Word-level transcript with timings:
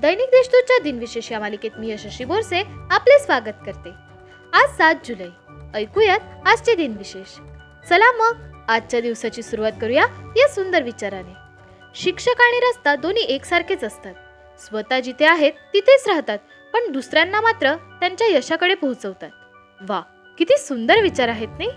दैनिक 0.00 0.26
देशदूतच्या 0.26 0.78
दिनविशेष 0.82 1.32
या 1.32 1.40
मालिकेत 1.40 1.70
मी 1.78 1.90
यशस्वी 1.90 2.24
बोरसे 2.24 2.62
आपले 2.90 3.18
स्वागत 3.18 3.54
करते. 3.66 3.90
आज 4.52 4.76
सात 4.78 4.94
जुलै. 5.04 5.28
ऐकूयात 5.74 6.20
आजचे 6.46 6.74
दिनविशेष. 6.74 7.28
चला 7.88 8.12
मग 8.12 8.64
आजच्या 8.68 9.00
दिवसाची 9.00 9.42
सुरुवात 9.42 9.72
करूया 9.80 10.02
या 10.36 10.48
सुंदर 10.48 10.82
विचाराने. 10.82 11.32
शिक्षक 11.94 12.40
आणि 12.40 12.60
रस्ता 12.60 12.96
दोन्ही 12.96 13.22
एकसारखेच 13.22 13.84
असतात. 13.84 14.14
स्वतः 14.60 15.00
जिथे 15.00 15.24
आहेत 15.24 15.52
तिथेच 15.52 16.08
राहतात 16.08 16.38
पण 16.72 16.92
दुसऱ्यांना 16.92 17.40
मात्र 17.40 17.74
त्यांच्या 17.74 18.26
यशाकडे 18.26 18.74
पोहोचवतात. 18.74 19.30
वा 19.88 20.00
किती 20.38 20.58
सुंदर 20.58 21.00
विचार 21.00 21.28
आहेत 21.28 21.48
नाही? 21.58 21.70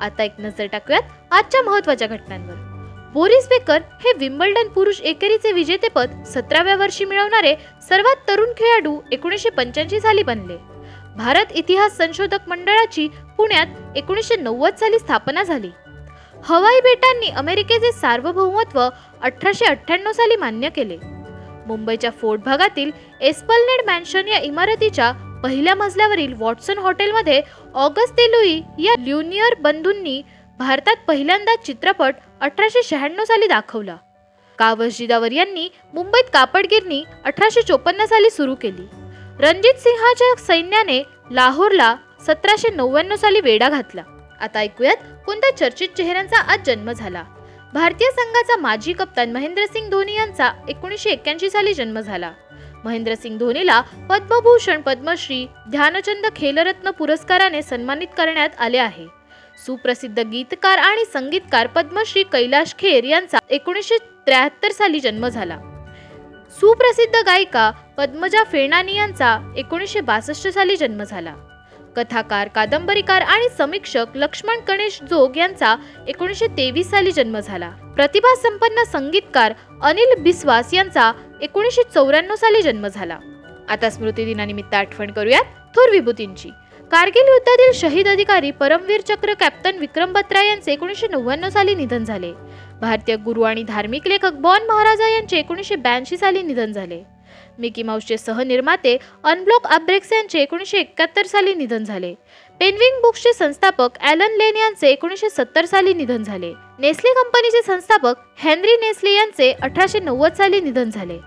आता 0.00 0.22
एक 0.22 0.32
नजर 0.38 0.66
टाकूयात 0.66 1.02
आजच्या 1.30 1.62
महत्त्वाच्या 1.62 2.08
घटनांवर. 2.08 2.67
बोरिस 3.12 3.46
बेकर 3.48 3.82
हे 4.00 4.12
विम्बल्डन 4.18 4.68
पुरुष 4.68 5.00
एकेरीचे 5.00 5.52
विजेतेपद 5.52 6.22
सतराव्या 6.26 6.74
वर्षी 6.76 7.04
मिळवणारे 7.04 7.54
सर्वात 7.88 8.28
तरुण 8.28 8.50
खेळाडू 8.56 8.98
एकोणीसशे 9.12 9.50
पंच्याऐंशी 9.50 10.00
साली 10.00 10.22
बनले. 10.22 10.56
भारत 11.16 11.52
इतिहास 11.54 11.96
संशोधक 11.96 12.48
मंडळाची 12.48 13.08
पुण्यात 13.36 13.96
एकोणीसशे 13.96 14.36
नव्वद 14.36 14.74
साली 14.74 14.98
स्थापना 14.98 15.42
झाली. 15.42 15.70
हवाई 16.44 16.80
बेटांनी 16.80 17.28
अमेरिकेचे 17.36 17.92
सार्वभौमत्व 17.92 18.80
अठराशे 19.22 19.64
अठ्ठ्याण्णव 19.64 20.12
साली 20.12 20.36
मान्य 20.36 20.68
केले. 20.68 20.96
मुंबईच्या 21.66 22.10
फोर्ट 22.10 22.40
भागातील 22.40 22.90
एस्पलनेड 23.20 23.84
मॅन्शन 23.86 24.28
या 24.28 24.38
इमारतीच्या 24.38 25.10
पहिल्या 25.42 25.74
मजल्यावरील 25.74 26.32
वॉटसन 26.38 26.78
हॉटेलमध्ये 26.78 27.40
ऑगस्ट 27.74 28.12
ते 28.12 28.30
लुई 28.30 28.60
या 28.78 28.94
ल्युनियर 28.98 29.54
बंधूंनी 29.60 30.22
भारतात 30.58 30.96
पहिल्यांदा 31.08 31.54
चित्रपट 31.56 32.14
अठराशे 32.40 32.82
शहाण्णव 32.82 33.24
साली 33.24 33.46
दाखवला. 33.46 33.96
कावस 34.58 34.98
जिदावर 34.98 35.32
यांनी 35.32 35.68
मुंबईत 35.94 36.30
कापडगिरणी 36.32 37.04
अठराशे 37.24 37.62
चोपन्न 37.62 38.04
साली 38.04 38.30
सुरू 38.30 38.54
केली. 38.54 38.86
रणजित 39.40 39.74
सिंहाच्या 39.74 40.34
सैन्याने 40.46 41.02
लाहोरला 41.30 41.96
सतराशे 42.26 42.70
नव्याण्णव 42.70 43.16
साली 43.16 43.40
वेढा 43.40 43.68
घातला. 43.68 44.02
आता 44.40 44.58
ऐकूयात 44.58 44.96
कोणत्या 45.26 45.56
चर्चित 45.56 45.88
चेहऱ्यांचा 45.96 46.40
आज 46.52 46.60
जन्म 46.66 46.92
झाला. 46.92 47.22
भारतीय 47.74 48.10
संघाचा 48.10 48.56
माजी 48.56 48.92
कप्तान 48.92 49.32
महेंद्रसिंग 49.32 49.90
धोनी 49.90 50.14
यांचा 50.14 50.50
एकोणीसशे 50.68 51.10
एक्क्याऐंशी 51.10 51.50
साली 51.50 51.74
जन्म 51.74 52.00
झाला. 52.00 52.32
महेंद्रसिंग 52.84 53.38
धोनीला 53.38 53.80
पद्मभूषण 53.80 54.80
पद्मश्री 54.80 55.46
ध्यानचंद 55.70 56.26
खेलरत्न 56.36 56.90
पुरस्काराने 56.90 57.62
सन्मानित 57.62 58.08
करण्यात 58.16 58.50
आले 58.58 58.78
आहे. 58.78 59.17
सुप्रसिद्ध 59.66 60.20
गीतकार 60.20 60.78
आणि 60.78 61.04
संगीतकार 61.12 61.66
पद्मश्री 61.66 62.22
कैलाश 62.22 62.74
खेर 62.78 63.04
यांचा 63.04 63.38
एकोणीसशे 63.50 63.96
त्र्याहत्तर 63.98 64.70
साली 64.70 65.00
जन्म 65.00 65.28
झाला. 65.28 65.58
सुप्रसिद्ध 66.60 67.16
गायिका 67.26 67.70
पद्मजा 67.70 68.42
फेणानी 68.44 68.96
यांचा 68.96 69.54
एकोणीसशे 69.56 70.00
बासष्ट 70.00 70.48
साली 70.48 70.76
जन्म 70.76 71.02
झाला. 71.02 71.34
कथाकार 71.96 72.48
कादंबरीकार 72.48 73.22
आणि 73.22 73.48
समीक्षक 73.58 74.06
लक्ष्मण 74.14 74.58
गणेश 74.68 75.02
जोग 75.10 75.36
यांचा 75.36 75.76
एकोणीसशे 76.08 76.46
तेवीस 76.46 76.90
साली 76.90 77.12
जन्म 77.12 77.38
झाला. 77.38 77.68
प्रतिभा 77.68 78.34
संपन्न 78.36 78.82
संगीतकार 78.82 79.54
अनिल 79.82 80.22
बिस्वास 80.22 80.74
यांचा 80.74 81.12
एकोणीसशे 81.40 81.82
चौऱ्याण्णव 81.94 82.34
साली 82.34 82.62
जन्म 82.62 82.86
झाला. 82.86 83.18
आता 83.68 83.90
स्मृती 83.90 84.24
दिनानिमित्त 84.24 84.74
आठवण 84.74 85.10
करूयात 85.10 85.44
थोर 85.76 85.90
विभूतींची. 85.90 86.50
कारगिल 86.90 87.28
युद्धातील 87.28 87.72
शहीद 87.74 88.08
अधिकारी 88.08 88.50
परमवीर 88.50 89.00
चक्र 89.00 89.34
कॅप्टन 89.34 89.78
विक्रम 89.78 90.12
बत्रा 90.12 90.42
यांचे 90.42 90.72
एकोणीसशे 90.72 91.06
नव्याण्णव 91.08 91.48
साली 91.48 91.74
निधन 91.74 92.04
झाले. 92.04 92.32
भारतीय 92.80 93.16
गुरु 93.16 93.42
आणि 93.42 93.62
धार्मिक 93.62 94.06
लेखक 94.08 94.32
बॉन 94.32 94.66
महाराजा 94.66 95.08
यांचे 95.08 95.38
एकोणीसशे 95.38 95.76
ब्याऐंशी 95.76 96.16
साली 96.16 96.42
निधन 96.42 96.72
झाले. 96.72 97.02
मिकी 97.58 97.82
माऊसचे 97.82 98.16
सहनिर्माते 98.16 98.96
अनब्लॉक 99.24 99.66
अब्रेक्स 99.66 100.12
यांचे 100.12 100.40
एकोणीसशे 100.40 100.78
एकाहत्तर 100.78 101.26
साली 101.26 101.54
निधन 101.54 101.84
झाले. 101.84 102.14
पेनविंग 102.60 103.00
बुक्सचे 103.02 103.32
संस्थापक 103.32 103.88
ॲलन 104.00 104.36
लेन 104.36 104.56
यांचे 104.56 104.88
एकोणीसशे 104.88 105.30
सत्तर 105.30 105.64
साली 105.64 105.94
निधन 105.94 106.22
झाले. 106.22 106.52
नेस्ले 106.78 107.14
कंपनीचे 107.14 107.62
संस्थापक 107.62 108.14
हेनरी 108.38 108.76
नेस्ले 108.76 109.10
यांचे 109.10 109.52
अठराशे 109.62 110.00
नव्वद 110.00 110.32
साली 110.32 110.60
निधन 110.60 110.90
झाले. 110.90 111.18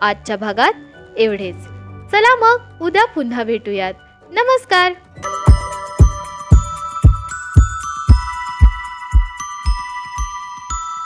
आजच्या 0.00 0.36
भागात 0.36 0.72
एवढेच. 1.16 1.56
चला 2.12 2.36
मग 2.36 2.82
उद्या 2.82 3.04
पुन्हा 3.04 3.42
भेटूयात. 3.42 3.94
नमस्कार. 4.30 4.94